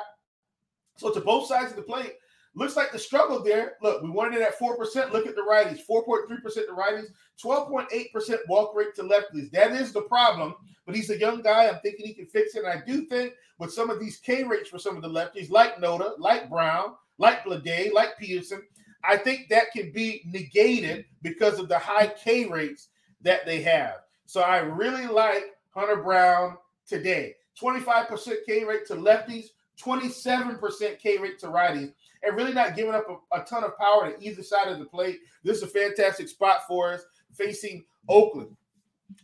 So 0.98 1.12
to 1.12 1.20
both 1.20 1.46
sides 1.48 1.70
of 1.70 1.76
the 1.76 1.82
plate, 1.82 2.14
looks 2.54 2.76
like 2.76 2.92
the 2.92 2.98
struggle 2.98 3.42
there. 3.42 3.76
Look, 3.82 4.02
we 4.02 4.10
wanted 4.10 4.40
it 4.40 4.42
at 4.42 4.58
4%. 4.58 5.12
Look 5.12 5.26
at 5.26 5.36
the 5.36 5.46
righties 5.48 5.80
4.3% 5.88 6.26
to 6.52 6.72
righties, 6.76 7.06
12.8% 7.42 8.38
walk 8.48 8.74
rate 8.74 8.94
to 8.96 9.02
lefties. 9.02 9.50
That 9.52 9.72
is 9.72 9.92
the 9.92 10.02
problem, 10.02 10.54
but 10.84 10.96
he's 10.96 11.10
a 11.10 11.18
young 11.18 11.40
guy. 11.40 11.68
I'm 11.68 11.80
thinking 11.80 12.06
he 12.06 12.14
can 12.14 12.26
fix 12.26 12.54
it. 12.54 12.64
And 12.64 12.72
I 12.72 12.84
do 12.84 13.06
think 13.06 13.34
with 13.58 13.72
some 13.72 13.90
of 13.90 14.00
these 14.00 14.16
K 14.18 14.42
rates 14.42 14.68
for 14.68 14.78
some 14.78 14.96
of 14.96 15.02
the 15.02 15.08
lefties, 15.08 15.50
like 15.50 15.76
Noda, 15.76 16.18
like 16.18 16.50
Brown, 16.50 16.94
like 17.18 17.44
Bleday, 17.44 17.92
like 17.92 18.18
Peterson, 18.18 18.62
I 19.04 19.16
think 19.16 19.48
that 19.48 19.72
can 19.72 19.92
be 19.92 20.22
negated 20.26 21.04
because 21.22 21.58
of 21.58 21.68
the 21.68 21.78
high 21.78 22.08
K 22.08 22.46
rates 22.46 22.88
that 23.22 23.46
they 23.46 23.62
have. 23.62 24.00
So 24.26 24.40
I 24.40 24.58
really 24.58 25.06
like 25.06 25.54
Hunter 25.70 26.02
Brown 26.02 26.56
today. 26.86 27.34
25% 27.60 28.34
K 28.46 28.64
rate 28.64 28.86
to 28.86 28.94
lefties, 28.94 29.46
27% 29.82 30.98
K 30.98 31.18
rate 31.18 31.38
to 31.40 31.46
righties, 31.46 31.92
and 32.22 32.36
really 32.36 32.52
not 32.52 32.76
giving 32.76 32.94
up 32.94 33.06
a, 33.08 33.40
a, 33.40 33.44
ton 33.44 33.64
of 33.64 33.76
power 33.78 34.10
to 34.10 34.24
either 34.24 34.42
side 34.42 34.68
of 34.68 34.78
the 34.78 34.84
plate. 34.84 35.20
This 35.44 35.58
is 35.58 35.62
a 35.62 35.68
fantastic 35.68 36.28
spot 36.28 36.66
for 36.66 36.92
us 36.92 37.02
facing 37.32 37.84
Oakland. 38.08 38.56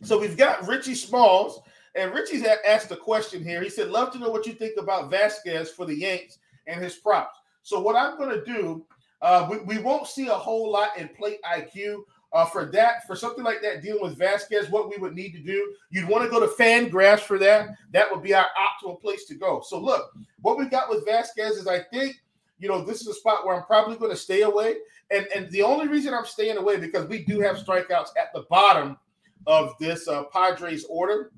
So 0.01 0.19
we've 0.19 0.37
got 0.37 0.67
Richie 0.67 0.95
Smalls, 0.95 1.61
and 1.95 2.13
Richie's 2.13 2.45
asked 2.67 2.91
a 2.91 2.97
question 2.97 3.43
here. 3.43 3.61
He 3.61 3.69
said, 3.69 3.89
Love 3.89 4.11
to 4.13 4.19
know 4.19 4.29
what 4.29 4.45
you 4.45 4.53
think 4.53 4.73
about 4.79 5.09
Vasquez 5.09 5.71
for 5.71 5.85
the 5.85 5.95
Yanks 5.97 6.39
and 6.67 6.81
his 6.81 6.95
props. 6.95 7.39
So, 7.63 7.79
what 7.79 7.95
I'm 7.95 8.17
going 8.17 8.29
to 8.29 8.45
do, 8.45 8.85
uh, 9.21 9.47
we, 9.49 9.57
we 9.59 9.77
won't 9.81 10.07
see 10.07 10.27
a 10.27 10.33
whole 10.33 10.71
lot 10.71 10.97
in 10.97 11.09
plate 11.09 11.39
IQ. 11.43 12.03
Uh, 12.35 12.43
for 12.43 12.65
that, 12.65 13.07
for 13.07 13.15
something 13.15 13.45
like 13.45 13.61
that, 13.61 13.81
dealing 13.81 14.03
with 14.03 14.17
Vasquez, 14.17 14.69
what 14.69 14.89
we 14.89 14.97
would 14.97 15.15
need 15.15 15.31
to 15.31 15.39
do, 15.39 15.73
you'd 15.89 16.09
want 16.09 16.21
to 16.21 16.29
go 16.29 16.41
to 16.41 16.47
Fangraphs 16.61 17.21
for 17.21 17.39
that. 17.39 17.69
That 17.93 18.11
would 18.11 18.21
be 18.21 18.33
our 18.33 18.47
optimal 18.59 18.99
place 18.99 19.23
to 19.27 19.35
go. 19.35 19.63
So, 19.65 19.79
look, 19.79 20.11
what 20.41 20.57
we 20.57 20.65
got 20.65 20.89
with 20.89 21.05
Vasquez 21.05 21.53
is 21.53 21.65
I 21.65 21.79
think, 21.79 22.21
you 22.59 22.67
know, 22.67 22.83
this 22.83 22.99
is 22.99 23.07
a 23.07 23.13
spot 23.13 23.45
where 23.45 23.55
I'm 23.55 23.63
probably 23.63 23.95
going 23.95 24.11
to 24.11 24.17
stay 24.17 24.41
away. 24.41 24.75
And, 25.11 25.25
and 25.33 25.49
the 25.51 25.61
only 25.61 25.87
reason 25.87 26.13
I'm 26.13 26.25
staying 26.25 26.57
away 26.57 26.75
because 26.75 27.07
we 27.07 27.23
do 27.23 27.39
have 27.39 27.55
strikeouts 27.55 28.09
at 28.19 28.33
the 28.33 28.43
bottom 28.49 28.97
of 29.47 29.73
this 29.79 30.09
uh, 30.09 30.25
Padres 30.25 30.83
order. 30.89 31.31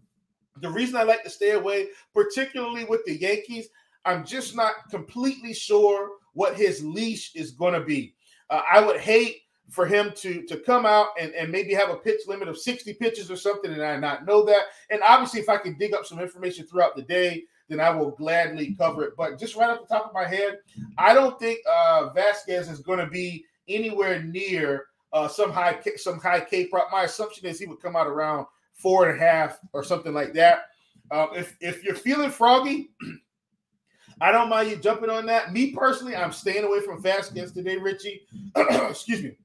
The 0.61 0.71
reason 0.71 0.95
I 0.95 1.03
like 1.03 1.23
to 1.25 1.29
stay 1.29 1.51
away, 1.51 1.89
particularly 2.11 2.85
with 2.85 3.05
the 3.05 3.19
Yankees, 3.19 3.69
I'm 4.03 4.25
just 4.25 4.55
not 4.55 4.73
completely 4.89 5.53
sure 5.53 6.13
what 6.33 6.55
his 6.55 6.83
leash 6.83 7.35
is 7.35 7.51
going 7.51 7.75
to 7.75 7.81
be. 7.81 8.15
Uh, 8.49 8.61
I 8.71 8.83
would 8.83 8.99
hate 8.99 9.41
for 9.69 9.85
him 9.85 10.13
to 10.15 10.43
to 10.43 10.57
come 10.57 10.85
out 10.85 11.07
and, 11.19 11.33
and 11.33 11.51
maybe 11.51 11.73
have 11.73 11.89
a 11.89 11.95
pitch 11.95 12.21
limit 12.27 12.47
of 12.47 12.57
60 12.57 12.93
pitches 12.95 13.29
or 13.29 13.35
something 13.35 13.71
and 13.71 13.83
I 13.83 13.97
not 13.97 14.25
know 14.25 14.45
that. 14.45 14.63
And 14.89 15.01
obviously, 15.07 15.39
if 15.39 15.49
I 15.49 15.57
can 15.57 15.77
dig 15.77 15.93
up 15.93 16.05
some 16.05 16.19
information 16.19 16.65
throughout 16.65 16.95
the 16.95 17.01
day, 17.01 17.43
then 17.69 17.79
I 17.79 17.89
will 17.89 18.11
gladly 18.11 18.75
cover 18.75 19.03
it. 19.03 19.13
But 19.17 19.39
just 19.39 19.55
right 19.55 19.69
off 19.69 19.87
the 19.87 19.93
top 19.93 20.07
of 20.07 20.13
my 20.13 20.25
head, 20.25 20.59
I 20.97 21.13
don't 21.13 21.37
think 21.39 21.59
uh, 21.69 22.09
Vasquez 22.13 22.69
is 22.69 22.79
going 22.79 22.99
to 22.99 23.07
be 23.07 23.45
anywhere 23.67 24.23
near 24.23 24.85
uh, 25.13 25.27
some 25.27 25.51
high 25.51 25.79
some 25.95 26.19
high 26.19 26.41
K 26.41 26.67
prop. 26.67 26.89
My 26.91 27.03
assumption 27.03 27.45
is 27.45 27.59
he 27.59 27.65
would 27.65 27.81
come 27.81 27.95
out 27.95 28.07
around 28.07 28.45
four 28.73 29.09
and 29.09 29.19
a 29.19 29.23
half 29.23 29.59
or 29.73 29.83
something 29.83 30.13
like 30.13 30.33
that. 30.33 30.65
Um, 31.11 31.29
if 31.35 31.55
if 31.59 31.83
you're 31.83 31.95
feeling 31.95 32.29
froggy, 32.29 32.91
I 34.21 34.31
don't 34.31 34.49
mind 34.49 34.69
you 34.69 34.77
jumping 34.77 35.09
on 35.09 35.25
that. 35.27 35.53
Me 35.53 35.71
personally, 35.71 36.15
I'm 36.15 36.31
staying 36.31 36.63
away 36.63 36.81
from 36.81 37.01
Vasquez 37.01 37.51
today, 37.51 37.77
Richie. 37.77 38.21
Excuse 38.55 39.23
me. 39.23 39.37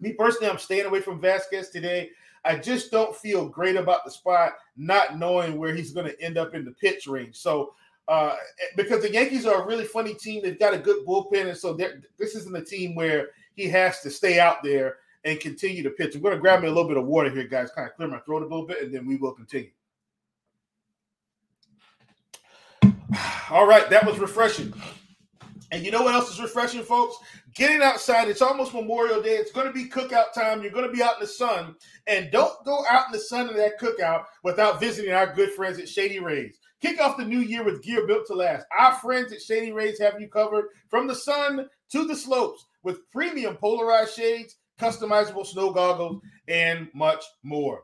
Me 0.00 0.12
personally, 0.12 0.48
I'm 0.48 0.58
staying 0.58 0.86
away 0.86 1.00
from 1.00 1.20
Vasquez 1.20 1.70
today. 1.70 2.10
I 2.44 2.56
just 2.56 2.90
don't 2.90 3.14
feel 3.14 3.48
great 3.48 3.76
about 3.76 4.04
the 4.04 4.10
spot, 4.10 4.52
not 4.76 5.18
knowing 5.18 5.58
where 5.58 5.74
he's 5.74 5.92
going 5.92 6.06
to 6.06 6.22
end 6.22 6.38
up 6.38 6.54
in 6.54 6.64
the 6.64 6.72
pitch 6.72 7.06
range. 7.06 7.36
So, 7.36 7.74
uh, 8.08 8.34
because 8.76 9.02
the 9.02 9.12
Yankees 9.12 9.46
are 9.46 9.62
a 9.62 9.66
really 9.66 9.84
funny 9.84 10.14
team, 10.14 10.42
they've 10.42 10.58
got 10.58 10.74
a 10.74 10.78
good 10.78 11.06
bullpen, 11.06 11.48
and 11.48 11.56
so 11.56 11.74
this 11.74 12.34
isn't 12.34 12.56
a 12.56 12.64
team 12.64 12.94
where 12.94 13.28
he 13.54 13.68
has 13.68 14.00
to 14.00 14.10
stay 14.10 14.40
out 14.40 14.62
there 14.62 14.96
and 15.24 15.38
continue 15.38 15.82
to 15.82 15.90
pitch. 15.90 16.14
I'm 16.14 16.22
going 16.22 16.34
to 16.34 16.40
grab 16.40 16.62
me 16.62 16.68
a 16.68 16.70
little 16.70 16.88
bit 16.88 16.96
of 16.96 17.04
water 17.04 17.30
here, 17.30 17.44
guys, 17.44 17.70
kind 17.70 17.88
of 17.88 17.94
clear 17.94 18.08
my 18.08 18.20
throat 18.20 18.42
a 18.42 18.46
little 18.46 18.66
bit, 18.66 18.82
and 18.82 18.94
then 18.94 19.06
we 19.06 19.16
will 19.16 19.32
continue. 19.32 19.70
All 23.50 23.66
right, 23.66 23.88
that 23.90 24.06
was 24.06 24.18
refreshing. 24.18 24.72
And 25.72 25.84
you 25.84 25.90
know 25.90 26.02
what 26.02 26.14
else 26.14 26.30
is 26.30 26.40
refreshing, 26.40 26.82
folks? 26.82 27.16
Getting 27.54 27.82
outside. 27.82 28.28
It's 28.28 28.42
almost 28.42 28.74
Memorial 28.74 29.22
Day. 29.22 29.36
It's 29.36 29.52
going 29.52 29.66
to 29.66 29.72
be 29.72 29.88
cookout 29.88 30.32
time. 30.32 30.62
You're 30.62 30.72
going 30.72 30.86
to 30.86 30.92
be 30.92 31.02
out 31.02 31.14
in 31.14 31.20
the 31.20 31.26
sun. 31.26 31.76
And 32.06 32.30
don't 32.32 32.64
go 32.64 32.84
out 32.88 33.06
in 33.06 33.12
the 33.12 33.20
sun 33.20 33.48
in 33.48 33.56
that 33.56 33.78
cookout 33.78 34.24
without 34.42 34.80
visiting 34.80 35.12
our 35.12 35.32
good 35.32 35.50
friends 35.52 35.78
at 35.78 35.88
Shady 35.88 36.18
Rays. 36.18 36.58
Kick 36.80 37.00
off 37.00 37.18
the 37.18 37.24
new 37.24 37.40
year 37.40 37.62
with 37.62 37.82
gear 37.82 38.06
built 38.06 38.26
to 38.26 38.34
last. 38.34 38.66
Our 38.76 38.94
friends 38.94 39.32
at 39.32 39.42
Shady 39.42 39.70
Rays 39.70 40.00
have 40.00 40.20
you 40.20 40.28
covered 40.28 40.66
from 40.88 41.06
the 41.06 41.14
sun 41.14 41.68
to 41.92 42.06
the 42.06 42.16
slopes 42.16 42.64
with 42.82 43.08
premium 43.10 43.56
polarized 43.56 44.14
shades, 44.14 44.56
customizable 44.78 45.46
snow 45.46 45.72
goggles, 45.72 46.22
and 46.48 46.88
much 46.94 47.22
more. 47.42 47.82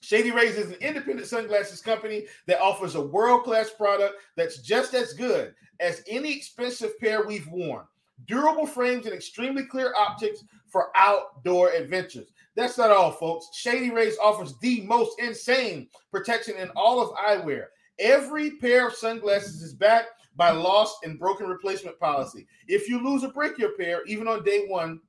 Shady 0.00 0.30
Rays 0.30 0.56
is 0.56 0.70
an 0.70 0.76
independent 0.80 1.26
sunglasses 1.26 1.80
company 1.80 2.26
that 2.46 2.60
offers 2.60 2.94
a 2.94 3.00
world 3.00 3.44
class 3.44 3.70
product 3.70 4.14
that's 4.36 4.58
just 4.58 4.94
as 4.94 5.12
good 5.12 5.54
as 5.80 6.02
any 6.08 6.34
expensive 6.34 6.98
pair 7.00 7.26
we've 7.26 7.48
worn. 7.48 7.84
Durable 8.26 8.66
frames 8.66 9.06
and 9.06 9.14
extremely 9.14 9.64
clear 9.64 9.94
optics 9.96 10.42
for 10.68 10.90
outdoor 10.96 11.70
adventures. 11.70 12.32
That's 12.56 12.78
not 12.78 12.90
all, 12.90 13.12
folks. 13.12 13.48
Shady 13.54 13.90
Rays 13.90 14.16
offers 14.22 14.54
the 14.60 14.80
most 14.82 15.20
insane 15.20 15.88
protection 16.10 16.56
in 16.56 16.70
all 16.70 17.00
of 17.00 17.16
eyewear. 17.16 17.66
Every 17.98 18.52
pair 18.58 18.88
of 18.88 18.94
sunglasses 18.94 19.62
is 19.62 19.74
backed 19.74 20.10
by 20.36 20.50
lost 20.50 20.98
and 21.04 21.18
broken 21.18 21.46
replacement 21.46 21.98
policy. 21.98 22.46
If 22.66 22.88
you 22.88 23.02
lose 23.02 23.24
or 23.24 23.32
break 23.32 23.58
your 23.58 23.76
pair, 23.76 24.04
even 24.06 24.28
on 24.28 24.44
day 24.44 24.66
one, 24.68 25.00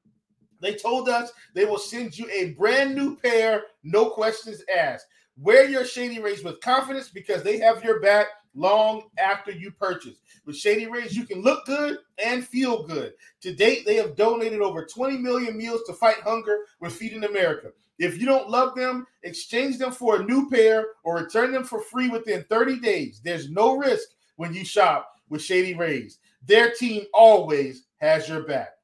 they 0.61 0.75
told 0.75 1.09
us 1.09 1.31
they 1.53 1.65
will 1.65 1.77
send 1.77 2.17
you 2.17 2.29
a 2.29 2.51
brand 2.51 2.95
new 2.95 3.15
pair, 3.17 3.63
no 3.83 4.09
questions 4.09 4.63
asked. 4.75 5.05
Wear 5.37 5.69
your 5.69 5.85
Shady 5.85 6.19
Rays 6.19 6.43
with 6.43 6.59
confidence 6.61 7.09
because 7.09 7.43
they 7.43 7.59
have 7.59 7.83
your 7.83 8.01
back 8.01 8.27
long 8.55 9.03
after 9.17 9.51
you 9.51 9.71
purchase. 9.71 10.17
With 10.45 10.57
Shady 10.57 10.87
Rays, 10.87 11.15
you 11.15 11.25
can 11.25 11.41
look 11.41 11.65
good 11.65 11.99
and 12.23 12.45
feel 12.45 12.83
good. 12.83 13.13
To 13.41 13.53
date, 13.53 13.85
they 13.85 13.95
have 13.95 14.17
donated 14.17 14.61
over 14.61 14.85
20 14.85 15.17
million 15.17 15.57
meals 15.57 15.81
to 15.87 15.93
fight 15.93 16.17
hunger 16.23 16.57
with 16.81 16.93
Feeding 16.93 17.23
America. 17.23 17.71
If 17.99 18.19
you 18.19 18.25
don't 18.25 18.49
love 18.49 18.75
them, 18.75 19.05
exchange 19.23 19.77
them 19.77 19.91
for 19.91 20.17
a 20.17 20.23
new 20.23 20.49
pair 20.49 20.87
or 21.03 21.17
return 21.17 21.51
them 21.51 21.63
for 21.63 21.81
free 21.81 22.09
within 22.09 22.43
30 22.49 22.79
days. 22.79 23.21
There's 23.23 23.49
no 23.49 23.77
risk 23.77 24.09
when 24.37 24.53
you 24.53 24.65
shop 24.65 25.09
with 25.29 25.41
Shady 25.41 25.75
Rays. 25.75 26.19
Their 26.45 26.71
team 26.71 27.05
always 27.13 27.83
has 27.97 28.27
your 28.27 28.43
back 28.43 28.78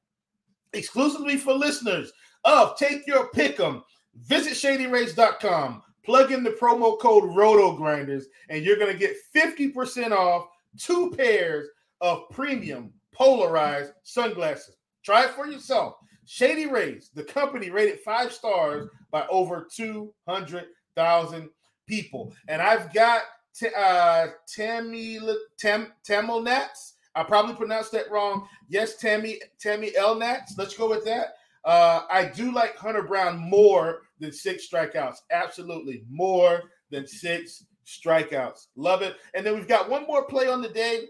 exclusively 0.76 1.36
for 1.36 1.54
listeners 1.54 2.12
of 2.44 2.76
Take 2.76 3.06
Your 3.06 3.30
Pick'em. 3.30 3.82
Visit 4.26 4.54
shadyrays.com, 4.54 5.82
plug 6.04 6.32
in 6.32 6.42
the 6.42 6.50
promo 6.50 6.98
code 6.98 7.24
RotoGrinders, 7.24 8.24
and 8.48 8.64
you're 8.64 8.78
going 8.78 8.92
to 8.92 8.98
get 8.98 9.16
50% 9.34 10.12
off 10.12 10.46
two 10.78 11.12
pairs 11.16 11.68
of 12.00 12.28
premium 12.30 12.92
polarized 13.12 13.92
sunglasses. 14.02 14.76
Try 15.04 15.24
it 15.24 15.30
for 15.30 15.46
yourself. 15.46 15.94
Shady 16.26 16.66
Rays, 16.66 17.10
the 17.14 17.22
company 17.22 17.70
rated 17.70 18.00
five 18.00 18.32
stars 18.32 18.88
by 19.10 19.26
over 19.28 19.66
200,000 19.74 21.48
people. 21.86 22.34
And 22.48 22.60
I've 22.60 22.92
got 22.92 23.22
t- 23.54 23.68
uh, 23.76 24.28
Tammy 24.48 25.20
Tam, 25.58 25.92
Tamil 26.04 26.42
Nats 26.42 26.94
I 27.16 27.24
probably 27.24 27.54
pronounced 27.54 27.92
that 27.92 28.10
wrong. 28.10 28.46
Yes, 28.68 28.96
Tammy 28.96 29.40
Tammy 29.58 29.90
Elnats. 29.92 30.56
Let's 30.56 30.76
go 30.76 30.88
with 30.88 31.04
that. 31.06 31.34
Uh, 31.64 32.02
I 32.10 32.26
do 32.26 32.52
like 32.52 32.76
Hunter 32.76 33.02
Brown 33.02 33.38
more 33.38 34.02
than 34.20 34.30
six 34.30 34.68
strikeouts. 34.68 35.16
Absolutely, 35.32 36.04
more 36.08 36.62
than 36.90 37.06
six 37.06 37.64
strikeouts. 37.86 38.66
Love 38.76 39.02
it. 39.02 39.16
And 39.34 39.44
then 39.44 39.54
we've 39.54 39.68
got 39.68 39.88
one 39.88 40.06
more 40.06 40.24
play 40.24 40.48
on 40.48 40.62
the 40.62 40.68
day. 40.68 41.06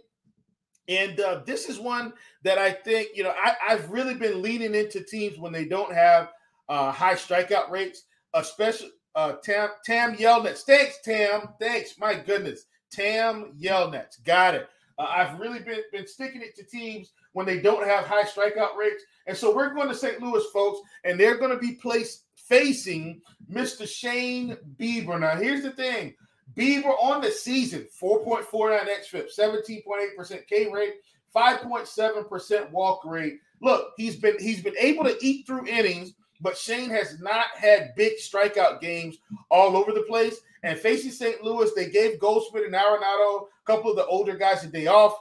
And 0.88 1.18
uh, 1.18 1.40
this 1.44 1.68
is 1.68 1.80
one 1.80 2.12
that 2.44 2.58
I 2.58 2.70
think, 2.70 3.08
you 3.14 3.24
know, 3.24 3.34
I, 3.42 3.54
have 3.66 3.90
really 3.90 4.14
been 4.14 4.40
leaning 4.40 4.74
into 4.74 5.02
teams 5.02 5.36
when 5.36 5.52
they 5.52 5.64
don't 5.64 5.92
have 5.92 6.30
uh, 6.68 6.92
high 6.92 7.14
strikeout 7.14 7.70
rates, 7.70 8.04
especially 8.34 8.90
uh, 9.16 9.32
Tam, 9.42 9.70
Tam 9.84 10.16
Yelnats. 10.16 10.60
Thanks, 10.60 10.98
Tam. 11.04 11.48
Thanks. 11.60 11.98
My 11.98 12.14
goodness. 12.14 12.66
Tam 12.92 13.54
Yelnats. 13.60 14.22
Got 14.24 14.54
it. 14.54 14.68
Uh, 14.98 15.06
I've 15.08 15.38
really 15.38 15.60
been, 15.60 15.80
been 15.92 16.06
sticking 16.06 16.42
it 16.42 16.56
to 16.56 16.64
teams 16.64 17.12
when 17.32 17.46
they 17.46 17.60
don't 17.60 17.86
have 17.86 18.06
high 18.06 18.24
strikeout 18.24 18.76
rates. 18.76 19.04
And 19.26 19.36
so 19.36 19.54
we're 19.54 19.74
going 19.74 19.88
to 19.88 19.94
St. 19.94 20.20
Louis, 20.22 20.44
folks, 20.52 20.80
and 21.04 21.18
they're 21.18 21.38
going 21.38 21.50
to 21.50 21.58
be 21.58 21.74
placed 21.74 22.24
facing 22.34 23.20
Mr. 23.50 23.88
Shane 23.88 24.56
Bieber. 24.78 25.18
Now, 25.20 25.36
here's 25.36 25.62
the 25.62 25.72
thing 25.72 26.14
Bieber 26.56 26.94
on 27.02 27.20
the 27.20 27.30
season 27.30 27.86
4.49 28.00 28.88
xFIP, 29.12 29.28
17.8% 29.38 30.46
K 30.46 30.70
rate, 30.70 30.94
5.7% 31.34 32.70
walk 32.70 33.04
rate. 33.04 33.40
look, 33.60 33.92
he's 33.96 34.16
been 34.16 34.36
he's 34.38 34.62
been 34.62 34.76
able 34.78 35.04
to 35.04 35.16
eat 35.20 35.46
through 35.46 35.66
innings, 35.66 36.14
but 36.40 36.56
Shane 36.56 36.90
has 36.90 37.20
not 37.20 37.46
had 37.56 37.94
big 37.96 38.14
strikeout 38.14 38.80
games 38.80 39.18
all 39.50 39.76
over 39.76 39.92
the 39.92 40.02
place. 40.02 40.40
And 40.66 40.76
facing 40.76 41.12
St. 41.12 41.44
Louis, 41.44 41.70
they 41.76 41.88
gave 41.90 42.18
Goldschmidt 42.18 42.64
and 42.64 42.74
Arenado, 42.74 43.42
a 43.42 43.66
couple 43.66 43.88
of 43.88 43.96
the 43.96 44.04
older 44.06 44.36
guys, 44.36 44.64
a 44.64 44.66
day 44.66 44.88
off. 44.88 45.16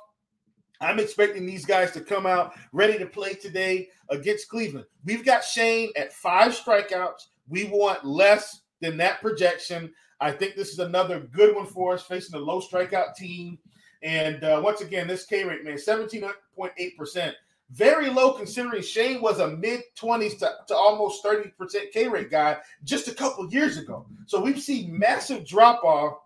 I'm 0.82 0.98
expecting 0.98 1.46
these 1.46 1.68
guys 1.68 1.92
to 1.92 2.02
come 2.02 2.26
out 2.26 2.54
ready 2.74 2.98
to 2.98 3.06
play 3.06 3.36
today 3.36 3.90
against 4.10 4.50
Cleveland. 4.50 4.88
We've 5.06 5.24
got 5.24 5.44
Shane 5.44 5.92
at 5.96 6.12
five 6.12 6.54
strikeouts. 6.54 7.28
We 7.48 7.66
want 7.66 8.04
less 8.04 8.62
than 8.82 8.98
that 8.98 9.22
projection. 9.22 9.94
I 10.20 10.32
think 10.32 10.56
this 10.56 10.70
is 10.70 10.80
another 10.80 11.20
good 11.20 11.56
one 11.56 11.68
for 11.68 11.94
us 11.94 12.02
facing 12.02 12.34
a 12.34 12.44
low 12.44 12.60
strikeout 12.60 13.14
team. 13.14 13.60
And 14.02 14.44
uh, 14.44 14.60
once 14.64 14.82
again, 14.82 15.08
this 15.08 15.28
K 15.28 15.44
rate, 15.44 15.64
man, 15.64 15.76
17.8%. 15.76 17.34
Very 17.72 18.10
low 18.10 18.34
considering 18.34 18.84
Shane 18.84 19.22
was 19.22 19.40
a 19.40 19.58
mid 19.58 19.82
20s 20.00 20.38
to, 20.40 20.52
to 20.68 20.76
almost 20.76 21.24
30% 21.24 21.52
K 21.92 22.08
rate 22.08 22.30
guy 22.30 22.58
just 22.84 23.08
a 23.08 23.14
couple 23.14 23.52
years 23.52 23.78
ago. 23.78 24.06
So 24.28 24.40
we've 24.40 24.62
seen 24.62 24.98
massive 24.98 25.48
drop 25.48 25.84
off 25.84 26.20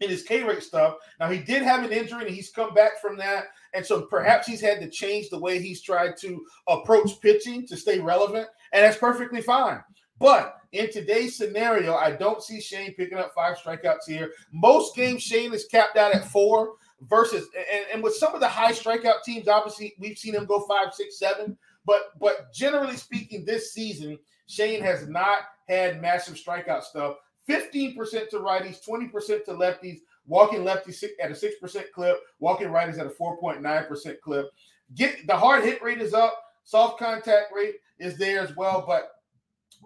in 0.00 0.08
his 0.08 0.22
K 0.22 0.42
rate 0.42 0.62
stuff. 0.62 0.96
Now, 1.20 1.30
he 1.30 1.38
did 1.38 1.62
have 1.62 1.84
an 1.84 1.92
injury 1.92 2.26
and 2.26 2.34
he's 2.34 2.50
come 2.50 2.74
back 2.74 3.00
from 3.00 3.16
that. 3.18 3.46
And 3.74 3.84
so 3.84 4.02
perhaps 4.02 4.46
he's 4.46 4.60
had 4.60 4.80
to 4.80 4.88
change 4.88 5.28
the 5.28 5.38
way 5.38 5.60
he's 5.60 5.82
tried 5.82 6.16
to 6.18 6.44
approach 6.68 7.20
pitching 7.20 7.66
to 7.68 7.76
stay 7.76 7.98
relevant. 7.98 8.48
And 8.72 8.84
that's 8.84 8.98
perfectly 8.98 9.42
fine. 9.42 9.82
But 10.18 10.56
in 10.72 10.90
today's 10.90 11.36
scenario, 11.36 11.94
I 11.94 12.12
don't 12.12 12.42
see 12.42 12.60
Shane 12.60 12.94
picking 12.94 13.18
up 13.18 13.32
five 13.34 13.56
strikeouts 13.58 14.06
here. 14.06 14.32
Most 14.52 14.94
games, 14.94 15.22
Shane 15.22 15.52
is 15.52 15.66
capped 15.66 15.96
out 15.96 16.14
at 16.14 16.24
four 16.24 16.74
versus 17.08 17.48
and, 17.72 17.84
and 17.92 18.02
with 18.02 18.14
some 18.14 18.34
of 18.34 18.40
the 18.40 18.48
high 18.48 18.72
strikeout 18.72 19.22
teams, 19.24 19.48
obviously 19.48 19.94
we've 19.98 20.18
seen 20.18 20.34
him 20.34 20.46
go 20.46 20.60
five, 20.60 20.94
six, 20.94 21.18
seven. 21.18 21.56
But 21.84 22.18
but 22.20 22.52
generally 22.52 22.96
speaking, 22.96 23.44
this 23.44 23.72
season, 23.72 24.18
Shane 24.46 24.82
has 24.82 25.08
not 25.08 25.40
had 25.68 26.00
massive 26.00 26.34
strikeout 26.34 26.82
stuff. 26.82 27.16
15% 27.48 27.96
to 28.30 28.38
righties, 28.38 28.86
20% 28.86 29.44
to 29.44 29.52
lefties, 29.52 29.98
walking 30.26 30.60
lefties 30.60 31.02
at 31.20 31.30
a 31.30 31.34
6% 31.34 31.84
clip, 31.92 32.18
walking 32.38 32.68
righties 32.68 32.98
at 32.98 33.06
a 33.06 33.10
4.9% 33.10 34.20
clip. 34.20 34.46
Get 34.94 35.26
the 35.26 35.36
hard 35.36 35.64
hit 35.64 35.82
rate 35.82 36.00
is 36.00 36.14
up, 36.14 36.40
soft 36.64 36.98
contact 36.98 37.52
rate 37.54 37.76
is 37.98 38.16
there 38.16 38.40
as 38.40 38.54
well, 38.56 38.84
but 38.86 39.10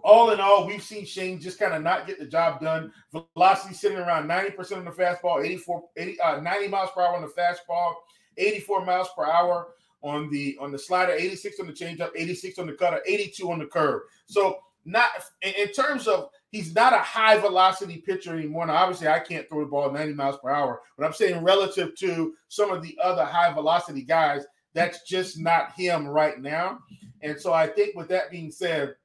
all 0.03 0.31
in 0.31 0.39
all, 0.39 0.67
we've 0.67 0.83
seen 0.83 1.05
Shane 1.05 1.39
just 1.39 1.59
kind 1.59 1.73
of 1.73 1.81
not 1.81 2.07
get 2.07 2.19
the 2.19 2.25
job 2.25 2.61
done. 2.61 2.91
Velocity 3.35 3.73
sitting 3.73 3.97
around 3.97 4.27
90% 4.27 4.77
on 4.77 4.85
the 4.85 4.91
fastball, 4.91 5.43
84, 5.43 5.83
80, 5.97 6.19
uh, 6.21 6.41
90 6.41 6.67
miles 6.67 6.89
per 6.93 7.01
hour 7.01 7.15
on 7.15 7.21
the 7.21 7.27
fastball, 7.27 7.93
84 8.37 8.85
miles 8.85 9.09
per 9.15 9.25
hour 9.25 9.69
on 10.03 10.29
the 10.29 10.57
on 10.61 10.71
the 10.71 10.79
slider, 10.79 11.11
86 11.11 11.59
on 11.59 11.67
the 11.67 11.73
changeup, 11.73 12.11
86 12.15 12.59
on 12.59 12.67
the 12.67 12.73
cutter, 12.73 13.01
82 13.05 13.51
on 13.51 13.59
the 13.59 13.65
curve. 13.65 14.01
So 14.27 14.59
not 14.85 15.09
in, 15.41 15.71
terms 15.73 16.07
of 16.07 16.29
he's 16.49 16.73
not 16.73 16.93
a 16.93 16.99
high 16.99 17.37
velocity 17.37 17.97
pitcher 17.97 18.37
anymore. 18.37 18.65
Now, 18.65 18.75
obviously, 18.75 19.09
I 19.09 19.19
can't 19.19 19.47
throw 19.49 19.59
the 19.59 19.65
ball 19.65 19.91
90 19.91 20.13
miles 20.13 20.37
per 20.41 20.49
hour, 20.49 20.81
but 20.97 21.05
I'm 21.05 21.13
saying 21.13 21.43
relative 21.43 21.93
to 21.95 22.33
some 22.47 22.71
of 22.71 22.81
the 22.81 22.97
other 23.03 23.25
high 23.25 23.53
velocity 23.53 24.03
guys, 24.03 24.45
that's 24.73 25.03
just 25.03 25.39
not 25.39 25.73
him 25.73 26.07
right 26.07 26.39
now. 26.39 26.79
And 27.21 27.39
so 27.39 27.51
I 27.51 27.67
think 27.67 27.95
with 27.95 28.07
that 28.09 28.31
being 28.31 28.51
said, 28.51 28.95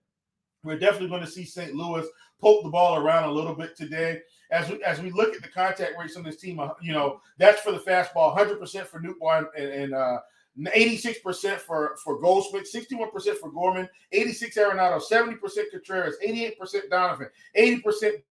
we're 0.64 0.78
definitely 0.78 1.08
going 1.08 1.22
to 1.22 1.30
see 1.30 1.44
St. 1.44 1.74
Louis 1.74 2.06
poke 2.40 2.62
the 2.62 2.70
ball 2.70 2.96
around 2.96 3.28
a 3.28 3.32
little 3.32 3.54
bit 3.54 3.76
today. 3.76 4.20
As 4.50 4.68
we 4.68 4.82
as 4.84 5.00
we 5.00 5.10
look 5.10 5.34
at 5.34 5.42
the 5.42 5.48
contact 5.48 5.92
rates 5.98 6.16
on 6.16 6.22
this 6.22 6.36
team, 6.36 6.60
uh, 6.60 6.70
you 6.80 6.92
know 6.92 7.20
that's 7.38 7.62
for 7.62 7.72
the 7.72 7.78
fastball, 7.78 8.36
100% 8.36 8.86
for 8.86 9.00
Nootbaar 9.00 9.46
and, 9.56 9.68
and 9.68 9.94
uh, 9.94 10.18
86% 10.58 11.58
for, 11.58 11.96
for 12.04 12.20
Goldschmidt, 12.20 12.68
61% 12.72 13.36
for 13.38 13.50
Gorman, 13.50 13.88
86 14.12 14.56
Arenado, 14.58 15.00
70% 15.00 15.38
Contreras, 15.70 16.16
88% 16.26 16.90
Donovan, 16.90 17.28
80% 17.56 17.82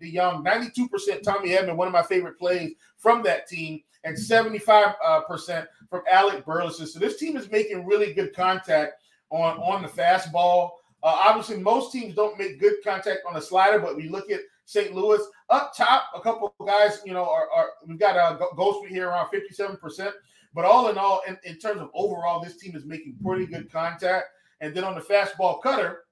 DeJong, 0.02 0.44
92% 0.44 1.22
Tommy 1.22 1.50
Edman, 1.50 1.76
one 1.76 1.86
of 1.86 1.92
my 1.92 2.02
favorite 2.02 2.38
plays 2.38 2.72
from 2.98 3.22
that 3.22 3.48
team, 3.48 3.80
and 4.04 4.16
75% 4.16 4.94
uh, 5.02 5.64
from 5.88 6.02
Alec 6.10 6.44
Burleson. 6.44 6.86
So 6.86 6.98
this 6.98 7.18
team 7.18 7.36
is 7.36 7.50
making 7.50 7.86
really 7.86 8.12
good 8.12 8.34
contact 8.34 9.02
on, 9.30 9.56
on 9.58 9.82
the 9.82 9.88
fastball. 9.88 10.72
Uh, 11.02 11.16
obviously, 11.26 11.56
most 11.58 11.92
teams 11.92 12.14
don't 12.14 12.38
make 12.38 12.60
good 12.60 12.74
contact 12.84 13.20
on 13.26 13.34
the 13.34 13.40
slider, 13.40 13.78
but 13.78 13.96
we 13.96 14.08
look 14.08 14.30
at 14.30 14.40
St. 14.66 14.94
Louis 14.94 15.20
up 15.48 15.74
top. 15.76 16.04
A 16.14 16.20
couple 16.20 16.54
of 16.58 16.66
guys, 16.66 17.00
you 17.04 17.12
know, 17.12 17.24
are, 17.24 17.48
are 17.50 17.70
we've 17.86 17.98
got 17.98 18.16
a 18.16 18.42
uh, 18.42 18.54
Goldschmidt 18.54 18.92
here 18.92 19.08
around 19.08 19.30
fifty-seven 19.30 19.76
percent. 19.78 20.14
But 20.52 20.64
all 20.64 20.88
in 20.88 20.98
all, 20.98 21.22
in, 21.28 21.38
in 21.44 21.58
terms 21.58 21.80
of 21.80 21.90
overall, 21.94 22.40
this 22.40 22.56
team 22.56 22.74
is 22.74 22.84
making 22.84 23.16
pretty 23.24 23.46
good 23.46 23.70
contact. 23.70 24.26
And 24.60 24.74
then 24.74 24.84
on 24.84 24.94
the 24.94 25.00
fastball 25.00 25.62
cutter, 25.62 26.04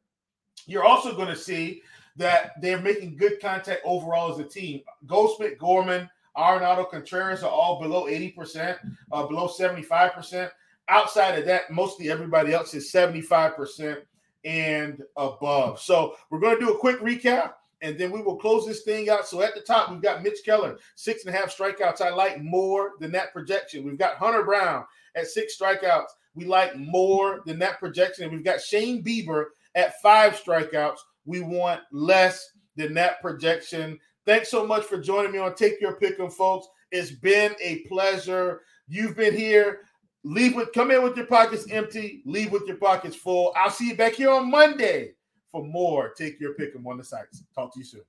you're 0.66 0.85
also 0.85 1.14
going 1.14 1.29
to 1.29 1.37
see 1.37 1.83
that 2.16 2.53
they're 2.61 2.81
making 2.81 3.16
good 3.16 3.40
contact 3.40 3.81
overall 3.85 4.33
as 4.33 4.38
a 4.38 4.44
team. 4.44 4.83
Goldschmidt, 5.07 5.59
Gorman, 5.59 6.09
Arenado, 6.37 6.88
Contreras 6.88 7.42
are 7.42 7.51
all 7.51 7.81
below 7.81 8.05
80%, 8.05 8.79
uh, 9.12 9.27
below 9.27 9.48
75%. 9.48 10.51
Outside 10.88 11.38
of 11.38 11.46
that, 11.46 11.70
mostly 11.70 12.11
everybody 12.11 12.53
else 12.53 12.74
is 12.74 12.92
75% 12.92 13.98
and 14.44 15.03
above. 15.16 15.81
So 15.81 16.16
we're 16.31 16.40
going 16.40 16.59
to 16.59 16.64
do 16.64 16.72
a 16.72 16.79
quick 16.79 17.01
recap 17.01 17.53
and 17.81 17.98
then 17.98 18.11
we 18.11 18.20
will 18.20 18.37
close 18.37 18.66
this 18.66 18.83
thing 18.83 19.09
out. 19.09 19.27
So 19.27 19.42
at 19.42 19.55
the 19.55 19.61
top, 19.61 19.90
we've 19.90 20.03
got 20.03 20.22
Mitch 20.22 20.40
Keller, 20.44 20.79
six 20.96 21.24
and 21.24 21.35
a 21.35 21.38
half 21.38 21.57
strikeouts. 21.57 22.01
I 22.01 22.11
like 22.11 22.42
more 22.42 22.92
than 23.01 23.12
that 23.12 23.33
projection. 23.33 23.85
We've 23.85 23.98
got 23.98 24.16
Hunter 24.16 24.42
Brown 24.42 24.85
at 25.14 25.29
six 25.29 25.57
strikeouts. 25.59 26.09
We 26.35 26.44
like 26.44 26.77
more 26.77 27.40
than 27.46 27.59
that 27.61 27.79
projection. 27.79 28.24
And 28.24 28.33
we've 28.33 28.44
got 28.44 28.61
Shane 28.61 29.03
Bieber 29.03 29.46
at 29.74 30.01
five 30.01 30.35
strikeouts. 30.35 30.98
We 31.24 31.40
want 31.40 31.83
less 31.92 32.53
than 32.77 32.94
that 32.94 33.20
projection. 33.20 33.98
Thanks 34.24 34.51
so 34.51 34.66
much 34.66 34.85
for 34.85 34.98
joining 34.98 35.33
me 35.33 35.38
on 35.38 35.55
Take 35.55 35.81
Your 35.81 35.96
Pick 35.96 36.18
'em, 36.20 36.31
folks. 36.31 36.66
It's 36.90 37.11
been 37.11 37.55
a 37.61 37.81
pleasure. 37.81 38.62
You've 38.87 39.16
been 39.16 39.37
here. 39.37 39.83
Leave 40.24 40.54
with 40.57 40.72
come 40.72 40.90
in 40.90 41.02
with 41.02 41.16
your 41.16 41.26
pockets 41.26 41.66
empty, 41.70 42.22
leave 42.26 42.50
with 42.50 42.66
your 42.66 42.76
pockets 42.76 43.16
full. 43.16 43.52
I'll 43.57 43.70
see 43.70 43.88
you 43.88 43.96
back 43.96 44.14
here 44.14 44.31
on 44.31 44.50
Monday 44.50 45.12
for 45.52 45.64
more. 45.64 46.11
Take 46.11 46.40
your 46.40 46.54
pick 46.54 46.74
'em 46.74 46.87
on 46.87 46.98
the 46.98 47.04
sites. 47.04 47.44
Talk 47.54 47.72
to 47.74 47.78
you 47.78 47.85
soon. 47.85 48.04